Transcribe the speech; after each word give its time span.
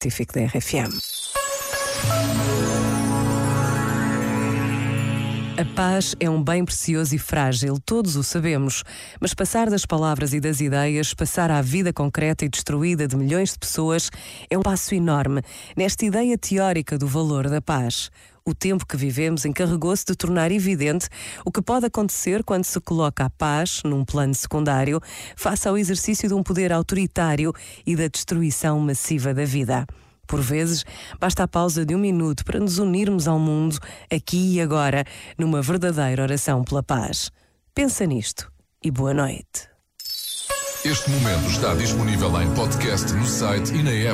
Pacífico 0.00 0.34
da 0.34 0.46
RFM. 0.46 0.92
A 5.58 5.64
paz 5.74 6.14
é 6.20 6.30
um 6.30 6.40
bem 6.40 6.64
precioso 6.64 7.16
e 7.16 7.18
frágil, 7.18 7.80
todos 7.84 8.14
o 8.14 8.22
sabemos. 8.22 8.84
Mas 9.20 9.34
passar 9.34 9.68
das 9.68 9.84
palavras 9.84 10.32
e 10.32 10.38
das 10.38 10.60
ideias, 10.60 11.12
passar 11.12 11.50
à 11.50 11.60
vida 11.60 11.92
concreta 11.92 12.44
e 12.44 12.48
destruída 12.48 13.08
de 13.08 13.16
milhões 13.16 13.54
de 13.54 13.58
pessoas, 13.58 14.08
é 14.48 14.56
um 14.56 14.62
passo 14.62 14.94
enorme 14.94 15.42
nesta 15.76 16.04
ideia 16.06 16.38
teórica 16.38 16.96
do 16.96 17.08
valor 17.08 17.50
da 17.50 17.60
paz. 17.60 18.08
O 18.44 18.54
tempo 18.54 18.86
que 18.86 18.96
vivemos 18.96 19.44
encarregou-se 19.44 20.04
de 20.04 20.14
tornar 20.14 20.52
evidente 20.52 21.08
o 21.44 21.50
que 21.50 21.60
pode 21.60 21.86
acontecer 21.86 22.44
quando 22.44 22.64
se 22.64 22.80
coloca 22.80 23.24
a 23.24 23.30
paz 23.30 23.82
num 23.84 24.04
plano 24.04 24.36
secundário, 24.36 25.00
face 25.34 25.66
ao 25.66 25.76
exercício 25.76 26.28
de 26.28 26.34
um 26.34 26.42
poder 26.44 26.72
autoritário 26.72 27.52
e 27.84 27.96
da 27.96 28.06
destruição 28.06 28.78
massiva 28.78 29.34
da 29.34 29.44
vida. 29.44 29.84
Por 30.28 30.42
vezes, 30.42 30.84
basta 31.18 31.44
a 31.44 31.48
pausa 31.48 31.86
de 31.86 31.94
um 31.94 31.98
minuto 31.98 32.44
para 32.44 32.60
nos 32.60 32.78
unirmos 32.78 33.26
ao 33.26 33.38
mundo, 33.38 33.78
aqui 34.12 34.56
e 34.56 34.60
agora, 34.60 35.02
numa 35.38 35.62
verdadeira 35.62 36.22
oração 36.22 36.62
pela 36.62 36.82
paz. 36.82 37.30
Pensa 37.74 38.04
nisto 38.04 38.52
e 38.84 38.90
boa 38.90 39.14
noite. 39.14 39.68
Este 40.84 41.10
momento 41.10 41.48
está 41.48 41.74
disponível 41.74 42.40
em 42.40 42.54
podcast 42.54 43.12
no 43.14 43.26
site 43.26 43.74
e 43.74 43.82
na 43.82 43.90
app. 43.90 44.06